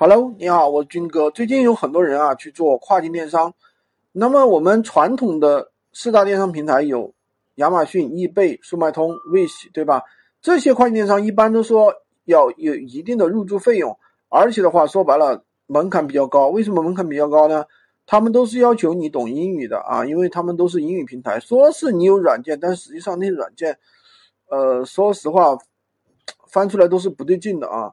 [0.00, 1.28] Hello，你好，我是军哥。
[1.28, 3.52] 最近有很多人啊去做跨境电商，
[4.12, 7.12] 那么我们传统的四大电商平台有
[7.56, 10.04] 亚马逊、易贝、速卖通、Wish，对吧？
[10.40, 11.92] 这些跨境电商一般都说
[12.26, 13.98] 要有一定的入驻费用，
[14.28, 16.46] 而且的话说白了门槛比较高。
[16.46, 17.64] 为什么门槛比较高呢？
[18.06, 21.40] 他们都是要求你懂英语的啊，因为他们都是英语平台。
[21.40, 23.76] 说是你有软件，但实际上那些软件，
[24.48, 25.58] 呃，说实话
[26.46, 27.92] 翻出来都是不对劲的啊。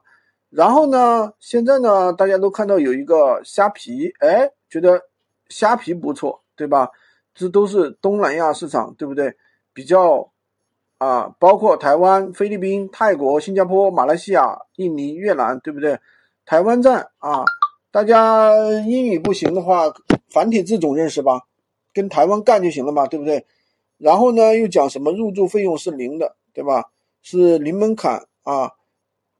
[0.50, 5.02] 然后呢，现在呢，大家都看到有一个虾皮，哎，觉得
[5.48, 6.90] 虾皮不错，对吧？
[7.34, 9.36] 这都是东南亚市场，对不对？
[9.74, 10.32] 比较
[10.98, 15.98] 啊，包括台湾、菲律宾、泰国、新加坡、马来西亚、印尼、越南，对不对？
[16.46, 17.44] 台湾站啊，
[17.90, 18.54] 大家
[18.86, 19.92] 英语不行的话，
[20.30, 21.42] 繁体字总认识吧？
[21.92, 23.44] 跟台湾干就行了嘛，对不对？
[23.98, 26.84] 然后呢，又讲什么入驻费用是零的，对吧？
[27.20, 28.72] 是零门槛啊。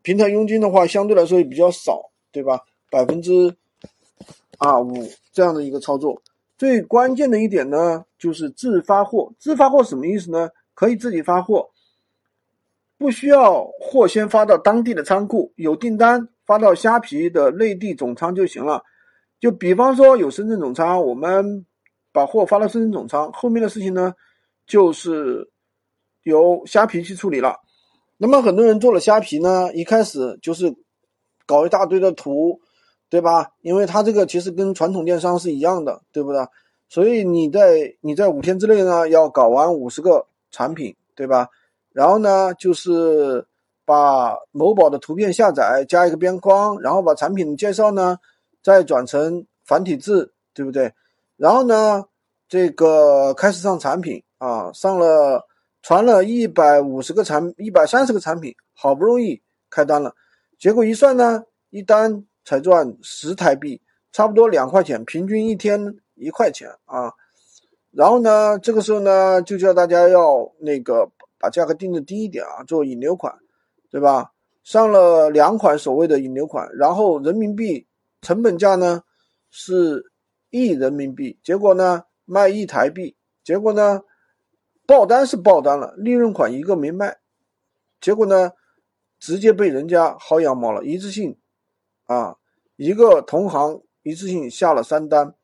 [0.06, 2.60] 平台佣金的话，相对来说也比较少，对吧？
[2.92, 3.56] 百分之
[4.56, 4.94] 啊五
[5.32, 6.22] 这样的一个操作。
[6.56, 9.32] 最关键的一点呢，就是自发货。
[9.36, 10.48] 自发货什么意思呢？
[10.74, 11.70] 可以自己发货，
[12.96, 18.84] 不需要货先发到当地的仓库，有订单发到虾皮的内地总仓就行了。
[19.40, 21.66] 就比方说有深圳总仓，我们
[22.12, 24.14] 把货发到深圳总仓，后面的事情呢，
[24.68, 25.50] 就是
[26.22, 27.56] 由虾皮去处理了。
[28.18, 30.74] 那么很多人做了虾皮呢，一开始就是
[31.44, 32.58] 搞一大堆的图，
[33.10, 33.50] 对吧？
[33.60, 36.40] 因为它这个其实跟传统电商是一样的，对不对？
[36.88, 41.48] 所以你在你在五天之内呢，要搞完五十个产品，对吧？
[41.92, 43.46] 然后呢，就是
[43.84, 48.16] 把某宝的图片下载，加一个边框，然后把产品的介绍呢
[48.62, 50.90] 再转成繁体字，对不对？
[51.36, 52.04] 然后呢，
[52.48, 55.46] 这个开始上产品啊，上了。
[55.86, 60.12] 传了一百五十个产，一百三十个产品，好不容易开单了，
[60.58, 63.80] 结果一算呢，一单才赚十台币，
[64.10, 67.12] 差不多两块钱，平均一天一块钱啊。
[67.92, 71.08] 然后呢，这个时候呢，就叫大家要那个
[71.38, 73.32] 把价格定的低一点啊，做引流款，
[73.88, 74.32] 对吧？
[74.64, 77.86] 上了两款所谓的引流款，然后人民币
[78.22, 79.02] 成本价呢
[79.52, 80.10] 是
[80.50, 83.14] 一人民币，结果呢卖一台币，
[83.44, 84.00] 结果呢。
[84.86, 87.16] 爆单是爆单了，利润款一个没卖，
[88.00, 88.52] 结果呢，
[89.18, 91.36] 直接被人家薅羊毛了，一次性，
[92.04, 92.36] 啊，
[92.76, 95.34] 一个同行一次性下了三单，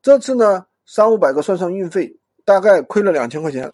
[0.00, 3.72] 这次呢三五百个算上运费，大概亏了两千块钱。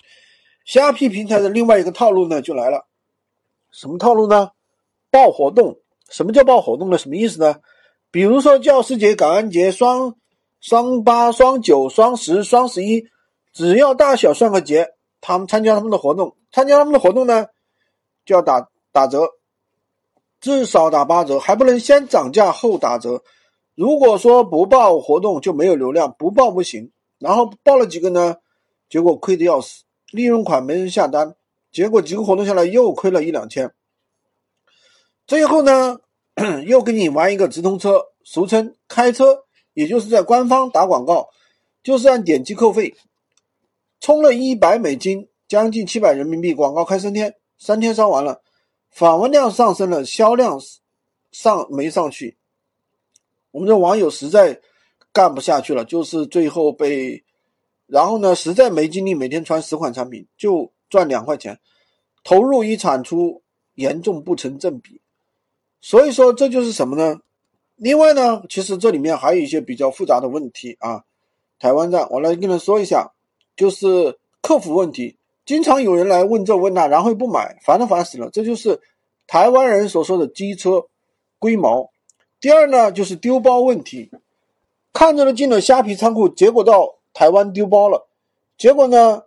[0.65, 2.87] 虾皮平台的另外一个套路呢就来了，
[3.71, 4.50] 什么套路呢？
[5.11, 5.79] 爆活动。
[6.09, 6.97] 什么叫爆活动呢？
[6.99, 7.56] 什么意思呢？
[8.11, 10.15] 比如说教师节、感恩节、双
[10.61, 13.06] 双八、双九、双十、双十一，
[13.53, 14.94] 只要大小算个节。
[15.22, 17.47] 他们参加他们的活动，参加他们的活动呢，
[18.27, 19.27] 就要打打折，
[20.41, 23.22] 至少打八折，还不能先涨价后打折。
[23.75, 26.91] 如果说不报活动就没有流量，不报不行。
[27.19, 28.37] 然后报了几个呢，
[28.91, 31.37] 结果亏得要死，利润款没人下单，
[31.71, 33.72] 结果几个活动下来又亏了一两千。
[35.27, 36.00] 最后呢，
[36.66, 41.28] 又给你玩一个直通车，俗称开车，也就是在官方打广告，
[41.84, 42.93] 就是按点击扣费。
[44.03, 48.43] 充了一百美金，将近七百人民币，广告开三天，三天烧完了，
[48.91, 50.59] 访问量上升了，销量
[51.31, 52.37] 上没上去。
[53.53, 54.61] 我们的网友实在
[55.12, 57.23] 干不下去了，就是最后被，
[57.87, 61.61] 然后呢，实在没精力每天传十款产品，就赚两块钱，
[62.25, 63.45] 投入与产出
[63.77, 65.01] 严重不成正比。
[65.81, 67.21] 所以说这就是什么呢？
[67.77, 71.05] 另外呢，其实这里面还有一些比较复杂的问题啊。
[71.61, 73.12] 台湾站，我来跟你说一下。
[73.57, 78.31] 就是客服问题，经常有人来问这问那，然后不买，烦都烦死了。
[78.31, 78.81] 这就是
[79.27, 80.87] 台湾人所说的机车
[81.39, 81.91] 龟毛。
[82.41, 84.11] 第二呢，就是丢包问题，
[84.93, 88.09] 看着呢进了虾皮仓库，结果到台湾丢包了，
[88.59, 89.23] 结果呢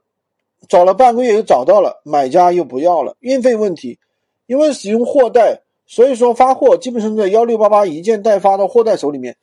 [0.68, 3.16] 找了半个月又找到了，买家又不要了。
[3.20, 4.00] 运费问题，
[4.48, 9.38] 因为使用货代，所以说发货基本上在幺六八八一件代发到货代手里面。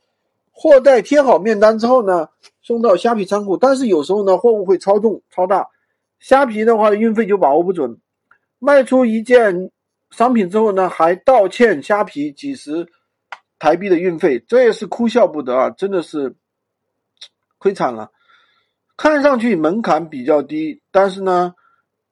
[0.55, 2.29] 货代贴好面单之后呢，
[2.63, 5.67] 送到虾皮仓库，但是有时候呢，货物会超重超大，
[6.21, 7.99] 虾皮的话运费就把握不准，
[8.59, 9.73] 卖出一件
[10.11, 12.87] 商品之后呢，还倒欠虾皮几十
[13.59, 16.37] 台币的运费，这也是哭笑不得啊，真的是
[17.59, 18.11] 亏惨了。
[18.97, 21.55] 看上去门槛比较低，但是呢，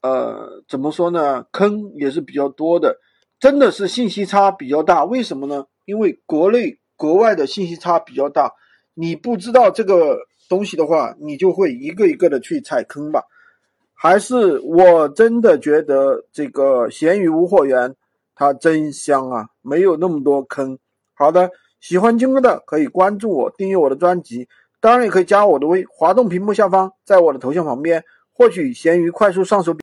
[0.01, 2.97] 呃，怎么说呢，坑也是比较多的，
[3.39, 5.05] 真的是信息差比较大。
[5.05, 5.67] 为什么呢？
[5.85, 6.79] 因为国内。
[7.01, 8.53] 国外的信息差比较大，
[8.93, 10.19] 你不知道这个
[10.51, 13.23] 东西的话，你就会一个一个的去踩坑吧。
[13.95, 17.97] 还是我真的觉得这个闲鱼无货源
[18.35, 20.79] 它真香啊，没有那么多坑。
[21.15, 21.51] 好的，
[21.81, 24.47] 喜欢金哥的可以关注我，订阅我的专辑，
[24.79, 29.73] 当然也可以加我的微，滑动屏幕下方，在我的头像旁边获取闲鱼快速上手。